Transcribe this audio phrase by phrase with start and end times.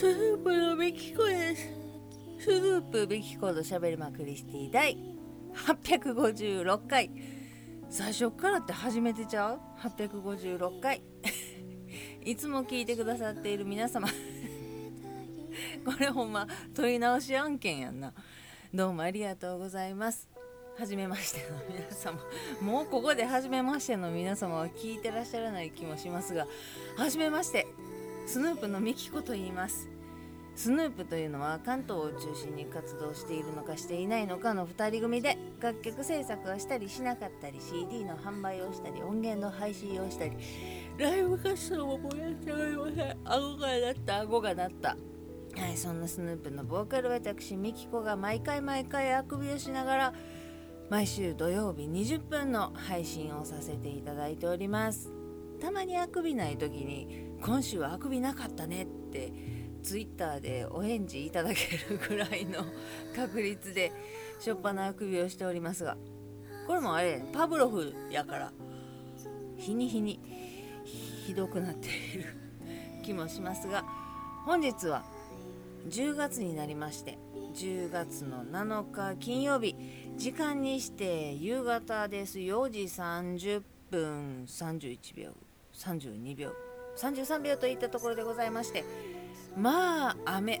[0.00, 1.68] スープのミキコです。
[2.38, 4.96] スープミキコのしゃべりまくりスティ第
[5.54, 7.10] 856回。
[7.90, 11.02] 最初からって初めてちゃう？856回。
[12.24, 14.08] いつも聞いてくださっている皆様。
[15.84, 18.14] これほんま問り直し案件やんな。
[18.72, 20.30] どうもありがとうございます。
[20.78, 22.18] はじめましての皆様。
[22.62, 26.46] もうここではじめましての皆様は聞いてらっしゃらない気もしますが
[26.96, 27.66] はじめまして。
[28.26, 29.88] スヌープのミキコと言います。
[30.54, 40.32] スヌープというのは関東を中心に活動しているのかしていないのかの2人組で楽曲制作をしたりしなかったり CD の販売をしたり音源の配信をしたり。
[40.98, 43.16] ライブ活動もやっておりません。
[43.24, 44.96] 顎が鳴った顎が鳴った。
[45.56, 50.14] はいそんなスヌープのボーカル私ミキコが毎回毎回あくびをしながら
[50.90, 55.10] 毎週土曜日20分の配信をさせていただいております。
[55.60, 59.32] たまにあくびない時に今週はあくびなかったねって
[59.82, 62.64] ツイッターでお返事いただけるぐらいの
[63.16, 63.92] 確率で
[64.38, 65.96] しょっぱなあくびをしておりますが
[66.66, 68.52] これもあれパブロフやから
[69.56, 70.20] 日に日に
[71.26, 72.34] ひどくなっている
[73.02, 73.84] 気もしますが
[74.44, 75.04] 本日は
[75.88, 77.18] 10月になりまして
[77.54, 79.74] 10月の7日金曜日
[80.16, 82.38] 時間にして夕方です。
[82.38, 85.32] 4時30分31秒
[85.72, 86.69] 32秒。
[87.00, 88.84] 33秒といったところでございまして
[89.56, 90.60] まあ雨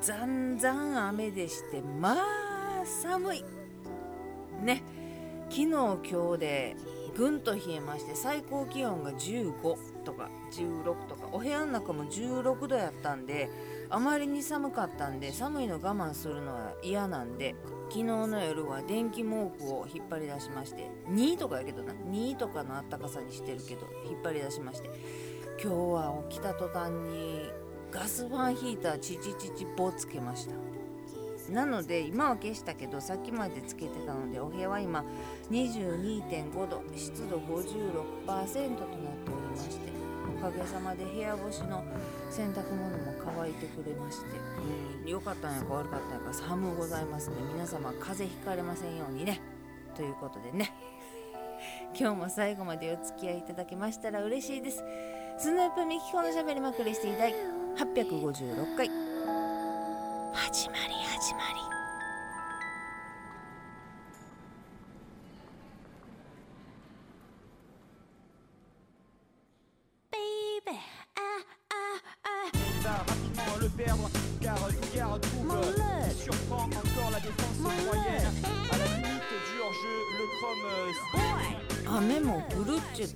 [0.00, 3.44] ざんざん雨でしてまあ寒い。
[4.62, 4.82] ね
[5.48, 5.98] 昨日今
[6.34, 6.76] 日で
[7.16, 13.48] ぐんと冷えまして最高気温が15とか16とかお部屋の中も16度やったんで
[13.88, 17.54] あまりに寒かったんで寒いの我慢するのは嫌なんで
[17.88, 24.90] 昨日の夜は電気毛布を引っ張り出しまして2とかやけどな2とかのあったかさにしてるけど引っ張り出しまして
[25.62, 27.50] 今日は起きた途端に
[27.90, 30.54] ガスファンヒーターチチチチボつけました。
[31.52, 35.04] なので今は消したけどさっきまでつけてたのでお部屋は今
[35.50, 37.66] 22.5度湿度56%
[38.26, 39.86] となっておりまして
[40.36, 41.84] おかげさまで部屋干しの
[42.30, 44.26] 洗濯物も乾いてくれまして
[45.04, 47.36] うん良かったんやか悪かったんやか寒うございますね。
[47.52, 49.40] 皆様風邪ひかれませんようにね。
[49.94, 50.72] ということでね。
[51.98, 54.82] 今日も最後までお付き合いいただけましたら嬉しいです。
[55.38, 57.34] スヌープミキコのしゃべりまくりしていたい
[57.76, 58.90] 856回
[60.32, 60.85] 始まる。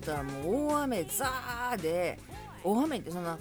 [0.00, 2.18] るっちゅったらもう大雨ザーで
[2.64, 3.38] 大雨ってそんな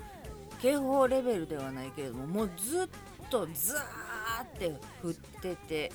[0.62, 2.88] 警報レベルではないけれどももうずっ
[3.30, 4.68] とザーって
[5.02, 5.92] 降ってて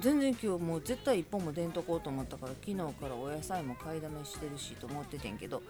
[0.00, 5.62] 全然今日もう絶対一本も出んとこうと思ったから昨日からお野菜も買いだめしてるしと思っててんけど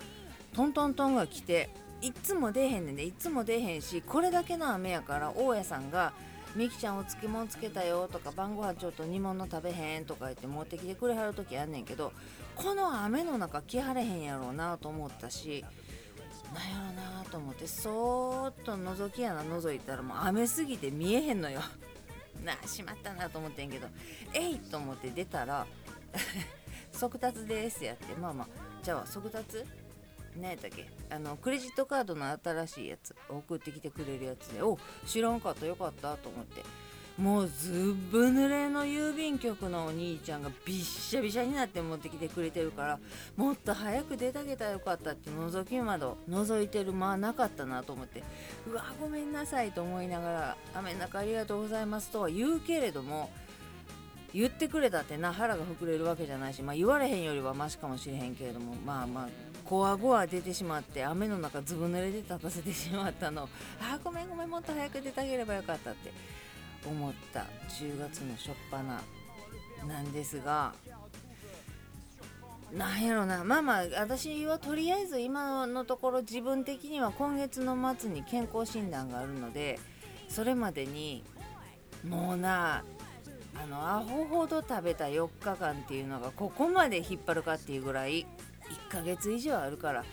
[0.55, 6.13] トントントンが来ていっつも出へんねんでいつも出へんしこれだけの雨やから大家さんが
[6.55, 12.13] 「みきちゃんお漬物つけたよ」とか「晩ご飯ちょっと煮物食べへん」とか言って持ってきてくれはる時あんねんけど
[12.55, 15.65] この雨の中来はれへんやろうなと思ったし
[16.53, 21.61] なんやろなと思ってそーっと覗き穴覗いたらもう雨すぎて見えへんのよ。
[22.45, 23.87] なあしまったなと思ってんけど
[24.35, 25.65] えいと思って出たら
[26.93, 28.49] 速達ですやってまあまあ
[28.83, 29.65] じゃあ速達？
[30.41, 30.87] 何やったっけ？
[31.11, 34.63] あのクレジットカードの新しいやつ送ってきてくれるやつで。
[34.63, 35.67] お知らんかった。
[35.67, 36.63] よかったと思って。
[37.19, 42.99] もうずぶ濡れの郵便局のお兄ちゃんがびっしゃびしゃになって持ってきてくれてるから
[43.37, 48.23] もっと早く出てあげたらよかったって覗き窓覗いてる間なかったなと思って。
[48.67, 53.31] うわごめんなさいと思いながら雨の中ありがとうございますとは言うけれども
[54.33, 59.29] 言ってくれたってな腹が膨れるわけじゃないし、まあ、言われへんよりはマシかもしれへんけれどもまあまあ
[59.65, 63.49] こわごわ出てしまって雨の中ずぶ濡れで立たせてしまったの。
[63.81, 66.13] あごめんごめんもっと早く出てあげればよかったって。
[66.87, 67.47] 思った。
[67.69, 68.85] 10月の初っ端
[69.87, 70.75] なんですが。
[72.73, 73.45] なんやろな。
[73.45, 79.79] まあまあ私はとりあえず今のところ自分的には今月の末に健康診断があるので
[80.29, 81.23] それまでに
[82.03, 82.83] もうな
[83.55, 88.27] あのアホほど食べた4日間っていうのがここまで引っ張るかっていうぐらい
[88.93, 90.05] 1ヶ月以上あるから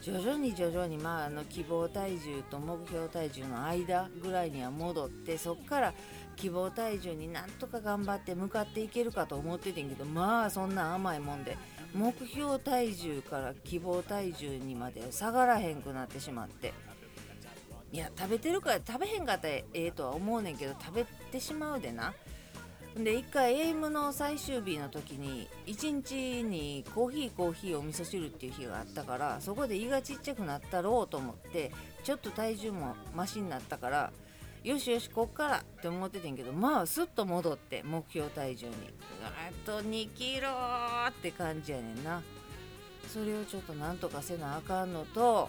[0.00, 5.94] 徐々に徐々に、まあ、あの希望体重と目標体重の間ぐらいには戻ってそこから
[6.36, 11.58] 希望体重になんとか頑張って向かっていけるかと思っててんけどまあそんな甘いもんで
[11.92, 16.72] 目標体重から希望体重にまで下がらへんくなってしまって
[17.92, 22.14] いや食べてるから食べへんかったらええとは思うねんけど食べてしまうでな。
[22.96, 31.70] で一回エイムの最終日の時に1日にコーヒーコーヒーお味噌汁っていう日があったからそこで胃がちっちゃくなったろうと思って
[32.02, 34.12] ちょっと体重もマシになったから
[34.64, 38.74] よしよしこっからって思っててんけどまあすっと戻って目標体重に。
[39.24, 40.48] あと2キロ
[41.08, 42.22] って感じやねんな。
[43.08, 45.48] それをちょっとなんとかせなあかんのと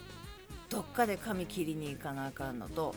[0.69, 2.95] どっかで髪切りに行かなあかんのと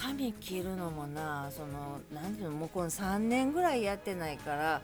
[0.00, 4.82] 髪切るのもなその何ていうのもうこの3年ぐらいやってないから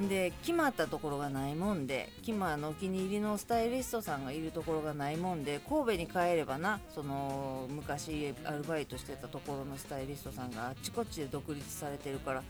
[0.00, 12.42] んで決まったところがないもんでキマのお気に入りのスタイリストさんがいるところがないもんで神戸に帰ればなその昔アルバイトしてたところのスタイリストさんがあっちこっちで独立されてるからっ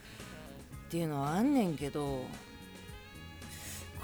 [0.90, 2.24] ていうのはあんねんけど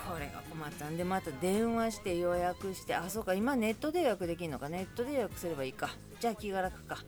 [0.09, 5.91] これが困ったんでまた電話して予約してあそうか今ネットで予約できるのかネットで予約すればいいか
[6.21, 6.99] じゃあ気が楽か。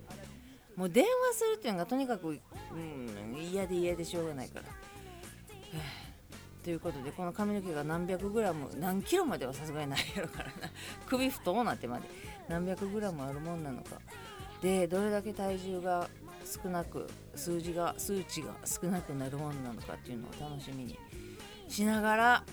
[0.76, 4.64] もう電話するっていうのがとにかく、うん、嫌で嫌でしょうがないから。
[6.64, 10.52] ということでこの髪の毛が何百グラム何キロまではさすがにないやろからな。
[11.06, 12.08] 首太うなってまで。
[12.48, 14.00] 何百グラムあるもんなのか。
[14.62, 16.08] でどれだけ体重が
[16.44, 20.98] 少なく数字が数値が少なくなるもんなのかっていうのを楽しみに。
[21.68, 22.44] しながら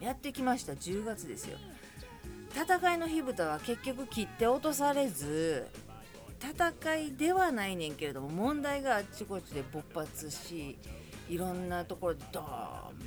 [0.00, 0.72] やってきました。
[0.72, 1.58] 10月ですよ。
[2.54, 5.66] 戦いの火蓋は結局切って落とされず
[6.50, 10.76] 戦いではないねんけれども問題があっちこっちで勃発し
[11.28, 12.46] いろんなところでドーン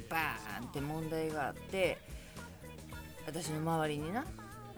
[0.09, 1.97] バーンって問題があって
[3.25, 4.25] 私の周りにな。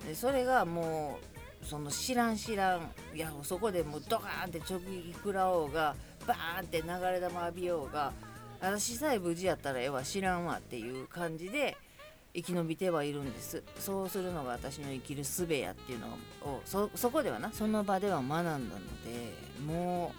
[0.05, 1.19] でそれがも
[1.61, 5.95] うその知らん知らんいやそこでもうドカーンって直撃食らおうが
[6.25, 8.13] バーンって流れ弾浴びようが
[8.61, 11.77] 私さえ無事やったらええわ知らんわっていう感じで
[12.33, 13.63] 生き延びてはいるんです。
[13.79, 16.07] そうするのが私の生きる術やっていうの
[16.41, 18.59] をそこではなその場では学んだの
[19.03, 19.33] で
[19.65, 20.13] も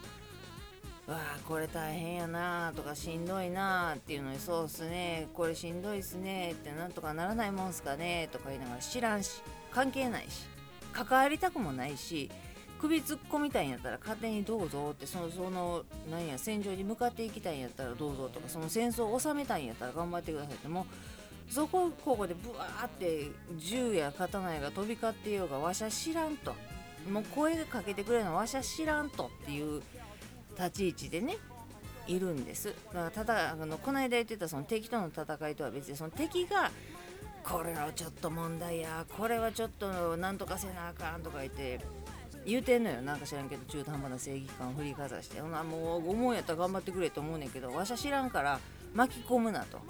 [1.06, 10.46] うわあこれ大変やなとかしんどいなっていうのにそうっすねこれしんどいっすねってなんとかならないもんすかねとか言いながら知らんし関係ないし
[10.92, 12.30] 関わりたくもないし
[12.80, 20.84] 首突っ込みたいんやったら勝手にどうぞってそのそのなんや戦場に向かっていきたいんやったらどうぞとかその戦争を収めたいんやったら頑張ってくださいってもう
[21.50, 26.54] そこここでブワーって銃や刀やが飛び交っていようがわしゃ知らんと。
[27.10, 29.82] もう声かけてくれるのわしゃ知らんとっていう
[30.56, 31.38] 立ち位置でね
[32.06, 32.74] いるんです。
[32.92, 36.70] だからただあのこの間言ってたその敵との戦いとは別にその敵が
[37.42, 41.80] これはちょっと問題やこれはちょっとなんとかせなあかんとか言って
[42.46, 43.00] 言うてんのよ。
[43.02, 48.60] なんか知らんけど中途半端な正義感を振りかざしてほなもう思うんやったら頑張ってくれと思うねんけどわしゃ知らんから
[48.94, 49.80] 巻き込むなと。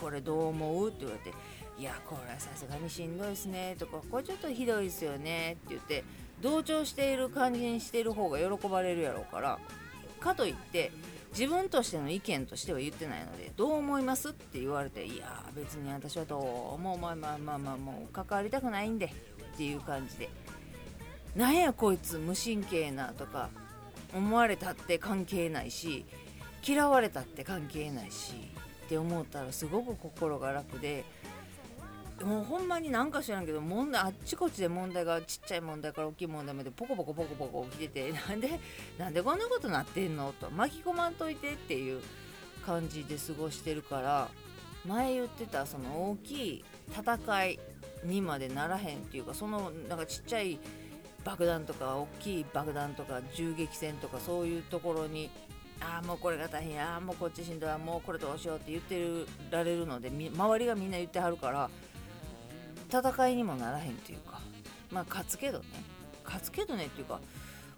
[0.00, 0.88] これどう思う？
[0.88, 1.36] って言われて
[1.78, 6.04] いやこれはさすがにしんどいっすねとかこれちょっとひどいっすよねって言って
[6.40, 9.58] 同調している感じにしている方が喜ばれるやろうから
[10.20, 10.92] かといって
[11.32, 14.30] 自分としての意見としては言ってないのでどう思います？
[14.30, 20.28] って言われていや別に私はどう思うまあまあまあまあもう関わりたくないんでっていう感じで
[21.36, 23.48] なんやこいつ無神経なとか
[24.12, 26.04] 思われたって関係ないし
[26.66, 28.34] 嫌われたって関係ないし
[28.90, 31.04] って思ったらすごく心が楽で
[32.24, 38.58] もうほんまになんか知らんけど問題あっちこっちで問題がちっちゃい問題から大きい問題までポコポコポコポコ起きてて なんで
[38.98, 40.32] なんでこんなことなってんの？
[40.32, 42.02] と巻き込まんといてっていう
[42.66, 44.28] 感じで過ごしてるから
[44.84, 47.60] 前言ってたその大きい戦い
[48.02, 50.58] にまでならへんっていうかそのなんかちっちゃい
[51.24, 55.30] 爆弾とか大きい爆弾とか銃撃戦とかそういうところに
[55.80, 56.74] ああもうこれが大変。
[56.74, 57.78] やあもうこっちしんどい。
[57.78, 61.70] もうこれどうしようって言ってられるので周りがみんな言ってはるから
[62.88, 64.40] 戦いにもならへんっていうか。
[64.90, 65.64] まあ勝つけどね。
[66.24, 67.20] 勝つけどねっていうか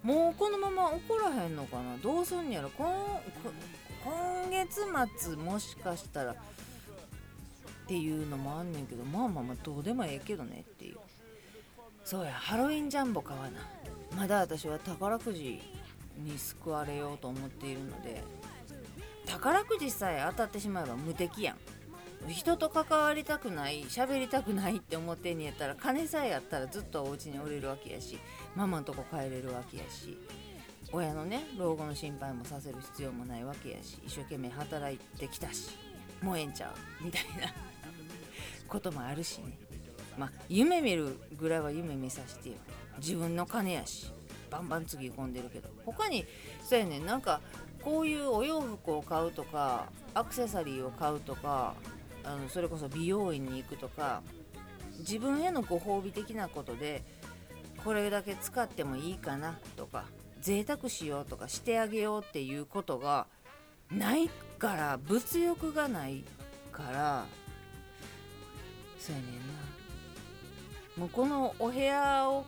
[0.02, 1.96] もうこのまま怒らへんのかな。
[2.02, 2.70] どうすんやろ。
[2.70, 3.20] 今
[4.04, 4.80] 今月
[5.20, 6.34] 末もしかしたらっ
[7.86, 10.96] ていうのもあんねんけどまあまあまあどうでもええけどねっていう。
[12.04, 13.60] そうやハロウィンジャンボ買わな。
[14.16, 15.62] まだ私は宝くじ
[16.18, 18.22] に救われようと思っているので
[19.26, 21.56] 宝くじさえ当たってしまえば無敵やん。
[22.28, 28.16] 人と関わりたくない喋りたくないって思ってんやったら金さえあったらずっとお家におれるわけやし
[28.54, 30.16] ママんとこ帰れるわけやし
[30.92, 35.70] 親のね老後の心配もさせる必要もないわけやし一生懸命働いてきたし
[36.22, 37.52] もうええんちゃうみたいな
[38.68, 39.58] こともあるしね。
[40.16, 42.54] まあ夢見るぐらいは夢見させてよ。
[42.98, 44.12] 自分の金やし。
[44.52, 45.70] バンバンつぎ込んでるけど。
[45.84, 46.26] 他に
[46.62, 47.06] そうやねん。
[47.06, 47.40] なんか
[47.82, 51.74] こういうお洋服を買うとかアクセサリーを買うとか
[52.22, 54.22] あのそれこそ美容院に行くとか
[54.98, 57.02] 自分へのご褒美的なことで
[57.82, 60.04] これだけ使ってもいいかなとか
[60.40, 63.26] 贅沢しようとかしてあげようっていうことが
[63.90, 64.28] ない
[64.58, 66.24] から物欲がない
[66.70, 67.26] から
[68.98, 69.42] そうやねんな。
[70.96, 72.44] もうこのお部屋を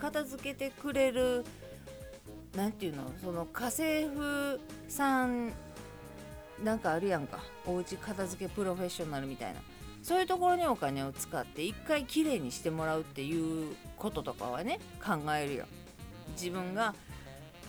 [0.00, 1.44] 片付けてくれる
[2.56, 5.52] 何て言うのその家政婦さん
[6.64, 7.40] なんかあるやんか。
[7.66, 9.60] おうち片付けプロフェッショナルみたいな。
[10.02, 15.66] そういうところにお金を使って一回きれいにしてもらうっていうこととかはね考えるよ。
[16.32, 16.94] 自分が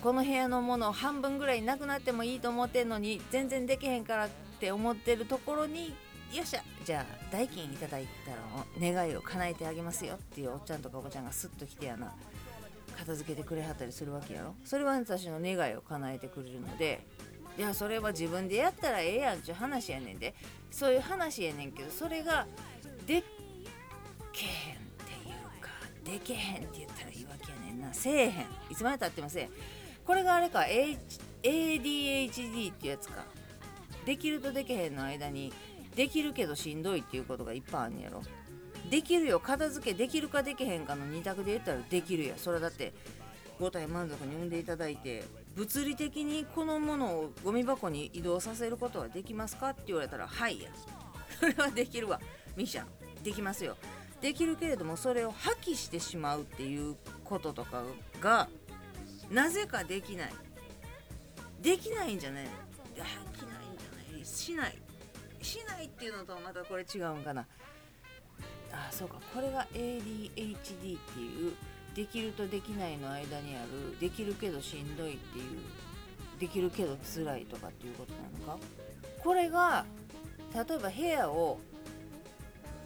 [0.02, 4.28] この部屋のもの半分ぐらいなくなってもいいと思ってんのに全然できへんからっ
[4.60, 5.94] て思ってるところに
[6.32, 8.38] よっしゃじゃあ代金いただいたら
[8.92, 12.14] 願いを叶えてあげますよっていうおっちゃんとかおばちゃんがスッと来てやな
[12.96, 14.54] 片付けてくれはったりするわけやろ。
[14.64, 17.06] それは私の願いを叶えてくれるので
[17.58, 20.34] いやそれは自分でやったらええやんちゅう話やねんで。
[20.70, 22.46] そういう話やねんけどそれが
[23.06, 23.24] でっ
[24.32, 25.68] けへんっていうか
[26.02, 27.92] でけへんって言ったらいいわけやねんな。
[27.92, 28.30] せえへん。
[28.70, 29.50] いつまでたってもせえ
[30.06, 30.98] これがあれか、H、
[31.42, 33.24] ADHD ってやつか。
[34.06, 35.52] できるとでけへんの間に
[35.94, 38.22] できるけどしんどいっていうことがいっぱいあんねやろ。
[38.90, 39.40] できるよ。
[39.40, 42.34] 片付けできるかできへんかの2択で言ったらできるや。
[42.36, 42.92] それだって
[43.60, 50.70] 5体満足に産んでいただいて物理的にこのものをゴミ箱に移動させることはできますかって言われたらはいや。
[51.38, 52.20] それはできるわ。
[52.56, 52.86] ミシャン。
[53.22, 53.76] できますよ。
[54.20, 57.82] できるけれどもそれを破棄してしまうっていうこととか
[58.20, 58.48] が
[59.30, 60.32] なぜかできない。
[61.60, 62.44] できないんじゃない。
[62.44, 62.50] で
[62.94, 64.24] きないんじゃない。
[64.24, 64.81] しない。
[65.52, 67.46] しないっていうのとまたこれ違うんかな。
[68.72, 69.16] あそうか。
[69.34, 71.52] これが ADHD っていう
[71.94, 75.60] できるとできないの間にあるできるけどしんどいっていう
[76.40, 78.64] できるけど辛いとかっていうことなのか。
[79.22, 79.84] これが
[80.54, 81.60] 例えば部屋を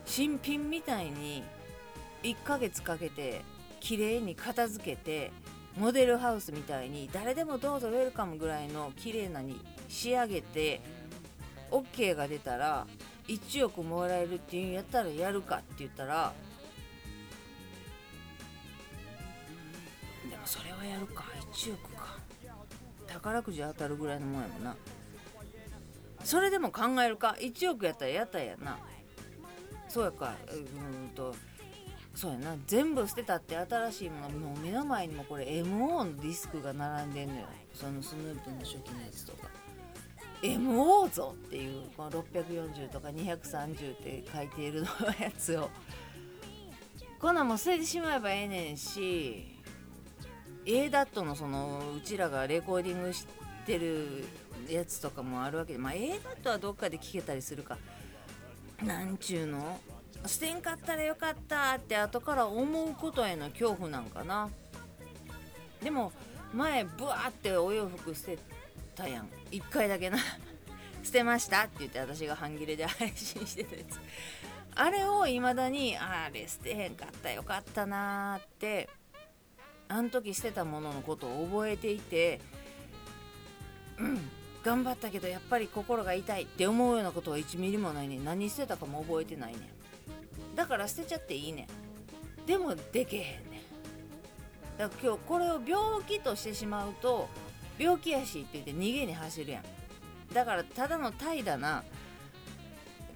[0.05, 1.45] 新品みたいに
[2.23, 3.43] 1ヶ月かけて
[3.81, 5.31] 綺麗に片付けて
[5.77, 10.81] モデルハウスみたいに誰でもどうぞウェルカムぐらいの綺麗なに仕上げて
[11.71, 12.87] OK が出たら
[13.29, 16.33] 1億もらえるっていうんやったらやるかって言ったら
[20.31, 21.25] でもそれはやるか。
[21.53, 22.19] 1億か。
[23.07, 24.77] 宝くじ当たるぐらいのもんやもんな。
[26.25, 27.37] それでも考えるか。
[27.41, 28.79] 1億やったらやったらやな。
[29.89, 30.35] そうやか。
[30.53, 31.35] うんと
[32.15, 32.57] そうやな。
[32.67, 37.47] 全部捨てたって新しいものもう目の前にもこれ MO のディスクが並んでんのよ。
[37.73, 39.49] そのスヌープの初期のやつとか。
[40.43, 44.89] MO ぞっていうこの640とか230って書いているの
[45.21, 45.71] やつを。
[47.21, 49.57] こんなんもう捨ててしまえばええねんし。
[50.67, 53.27] ADAT のそのうちらがレコーディングし
[53.65, 54.25] てる
[54.69, 57.79] やつとかもあるわけでまあ ADAT はどっかで聞けたりするか
[58.83, 59.79] なんちゅうの
[60.27, 64.51] 捨てんかったらよかったって後から思うことへの恐怖なんかな。
[65.81, 66.13] でも
[66.53, 68.39] 前ブワーってお洋服捨て
[68.97, 69.29] たやん。
[69.61, 70.19] 1回だけな
[71.03, 74.01] 捨てましたって言って私が半切れで配信してたやつ。
[74.79, 78.91] あれを未だにあれ捨てへんかったよかったなーって
[79.89, 82.41] あの時捨てたもののことを覚えていて
[83.99, 84.31] うん
[84.63, 89.61] 頑張ったけどやっぱり心が痛いって思うようなことは1ミリもないね何捨てたかも覚えてないね
[90.57, 91.69] だから捨てちゃっていいね
[92.47, 93.63] でもでけへんね
[94.77, 97.29] だから今日これを病気としてしまうと
[97.79, 99.63] 病気やしって言って逃げに走るやん。
[100.35, 101.85] だからただの怠惰な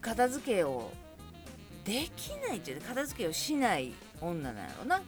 [0.00, 0.92] 片付けを
[1.84, 4.96] できないっていう片付けをしない女なんやろな。
[4.96, 5.02] うん。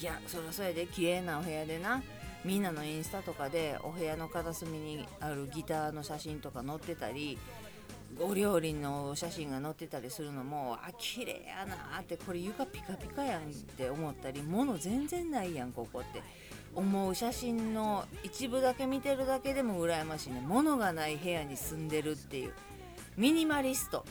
[0.00, 2.02] いやそりゃそれで綺麗なお部屋でな。
[2.44, 7.38] みんなのインスタとかでお部屋の片隅にあるギターの写真とか載ってたり
[8.20, 13.44] お料理の写真が載ってたりするのもあ綺麗やなってこれ床ピカピカやんっ
[13.76, 16.22] て思ったり物全然ないやんここって。
[16.76, 20.42] 思う写真の一部だけ見てるだけでも羨ましいね。
[20.44, 22.52] 物がない部屋に住んでるっていう。
[23.16, 24.04] ミニマリスト。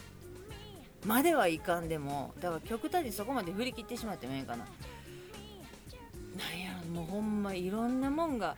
[1.06, 4.60] まではいかんでもだから極端にそこまで振り切ってしまってもええかな。
[4.60, 8.56] なんやろもうほんまいろんなもんが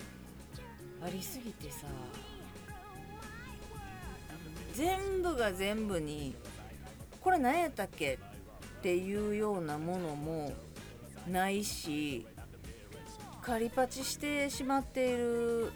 [1.03, 1.87] ありすぎてさ。
[4.75, 6.35] 全部が全部に
[7.21, 8.19] これ何やったっけ
[8.79, 10.53] っていうようなものも
[11.27, 12.27] ないし
[13.41, 15.71] 仮パチしてしまっている。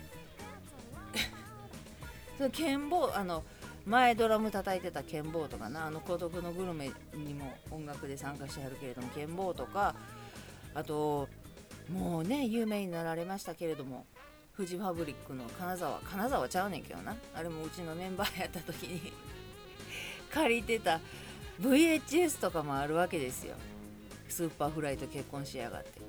[2.37, 3.43] その剣棒あの
[3.85, 9.95] 前ドラム叩いてた剣棒とかなあの孤独のグルメにも音楽で参加してはるけれども剣棒とか
[10.75, 11.27] あと
[11.91, 14.05] もうね有名になられましたけれども
[14.59, 17.15] フジファブリックの金沢金沢ちゃうねんけどな。
[17.33, 19.13] あれもうちのメンバーやった時に。
[20.33, 20.99] 借りてた
[21.61, 23.55] VHS とかもあるわけですよ。
[24.27, 26.01] Superfly と結婚しやがって。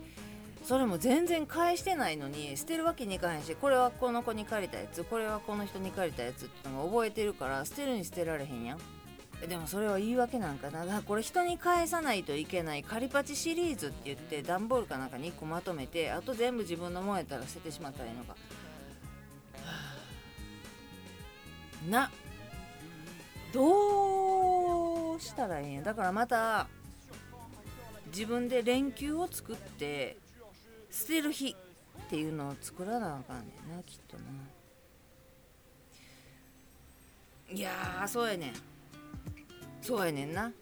[0.64, 8.78] それも全然返してないのに捨てるわけにいかへんしこれはこの子に借りたやつこれはこの人に借りたやつってのが覚えてるから捨てるに捨てられへんやん。
[9.48, 11.02] でもそれは言い訳なんかな。
[11.02, 18.36] これ人に返さないといけないカリパチシリーズって言って段ボールかなんかに1個まとめてあと全部自分のもんやったら捨ててしまったらいいのか、は
[21.88, 22.10] あ、な。
[23.52, 25.82] どうしたらいいんや。
[25.82, 26.68] だからまた
[28.12, 30.16] 自分で連休を作って
[30.90, 31.54] 捨てる日っ
[32.10, 34.22] ていうのを作らなあかんねんなきっとな。
[37.52, 38.69] いやそうやねん。
[39.80, 40.52] そうやねんな。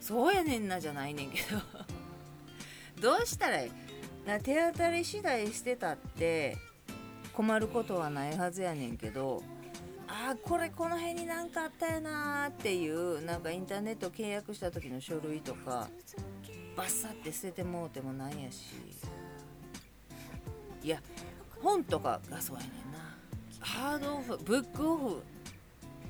[0.00, 1.60] そうやねんなじゃないねんけど。
[3.00, 3.70] どうしたらいい？
[4.26, 6.56] な手当たり次第してたって
[7.34, 9.42] 困ることはないはずやねんけど
[10.06, 15.88] ああこれこの辺に何かあったよなーっていうなんかインターネット契約した時の書類とか
[16.76, 18.62] バッサって捨ててもうてもなんやし。
[20.82, 21.02] いや
[21.62, 23.16] 本とかがそうやねんな。
[23.60, 25.22] ハードオフブックオフ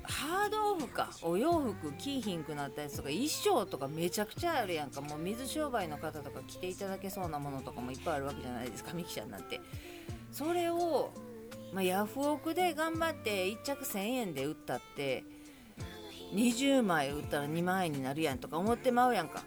[0.07, 1.09] ハードオフか。
[1.21, 5.01] お洋服着いひんくなったやつとか衣装とかめちゃくちゃあるやんか。
[5.01, 8.93] もう水商売の方とか着ていただけそうなものとかもいっぱいあるわけじゃないですか。
[8.93, 9.59] ミキちゃんなんて。
[10.31, 11.11] それを、
[11.73, 15.23] まあ、ヤフオクで頑張って1着1000円で売ったって
[16.33, 19.43] 20枚売ったら2万円になるやんとか思ってまうやんか。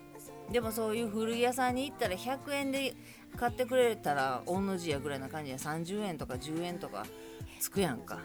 [0.51, 2.97] でもそういう古着屋さんに行ったら100円で
[3.37, 7.05] 買ってくれたら御の字やぐらいな感じで30円とか10円とか
[7.61, 8.19] つくやんか。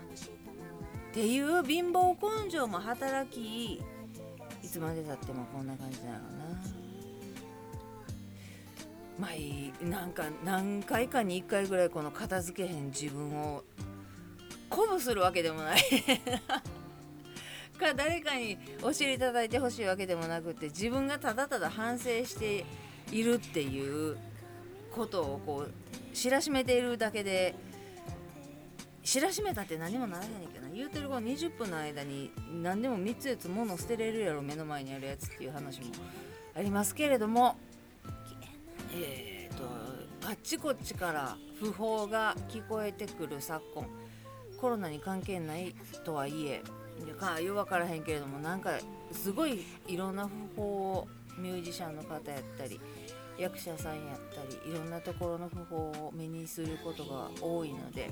[1.13, 3.81] っていう貧乏根性も働きい
[4.63, 6.19] つまでたってもこんな感じなのな。
[9.19, 13.63] まあいいなんか何回かに1回ぐらいこの片付けへん自分を
[14.71, 15.81] 鼓舞するわけでもない。
[17.77, 22.65] か誰かにお尻叩いてほしいわけでもなくて自分がただただ反省して
[23.11, 24.17] いるっていう
[24.91, 27.53] ことをこう知らしめているだけで
[29.03, 30.73] 知らしめたって何もならへんねんけどな。
[30.73, 35.87] 言うてるこの20分の間に何でも3つ4つ物捨てれるやろ目の前にあるやつっていう話も
[36.55, 37.57] ありますけれども。
[38.95, 39.63] えー、と
[40.29, 43.87] あっちこっちから訃報が聞こえてくる昨今。
[44.57, 46.63] コロナに関係ないとはいえ。
[47.19, 48.77] かよ分からへんけれどもなんか
[49.11, 52.79] すごいいろんな訃報をミュージシャンの方やったり
[53.37, 58.09] 役者さんやったりいろんなところの訃報を目にすることが多いので。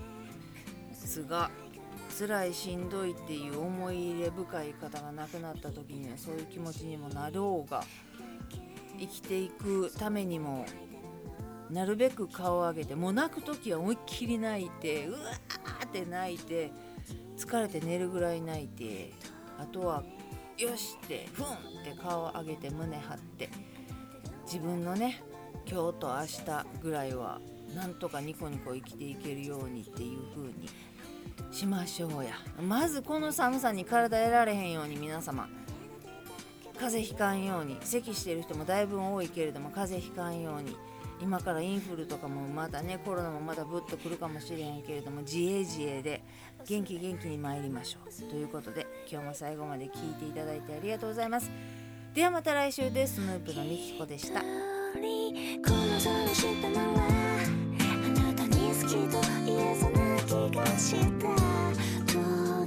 [1.12, 1.52] すが
[2.18, 7.84] 辛いしんどいっていう思い入れ深い方が亡くなった時にはそういう気持ちにもなろうが
[8.98, 10.66] 生きていくためにも
[11.70, 16.72] なるべく顔を上げてもう泣く時は思いっきり泣いてうわーって泣いて
[17.38, 19.12] 疲れて寝るぐらい泣いて
[19.60, 20.04] あとは
[20.58, 21.50] よしってふんっ
[21.84, 23.50] て顔を上げて胸張って
[24.46, 25.22] 自分のね
[25.70, 27.42] 今日と明日ぐらいは
[27.76, 30.70] なんとかニコニコ生きていけるようにっていう風に
[31.52, 32.32] しましょうや。
[32.62, 35.48] まずこの寒さに体得られへんように皆様。
[36.80, 37.78] 風邪ひかんように。
[37.82, 40.76] 咳してる人もだいぶ多いけれども風邪ひかんように。
[41.22, 46.24] 今からインフルとかもまたねコロナもまたぶっとくるかもしれへんけれども自衛自衛で
[46.66, 48.12] 元気元気に参りましょう。
[48.30, 51.52] ということで今日も最後まで聞いていただいてありがとうございます。
[52.16, 53.16] ではまた来週です。
[53.16, 54.42] スヌープのみきこでした。
[58.92, 62.61] この空下ならあなたに好きと言えそうな気がした。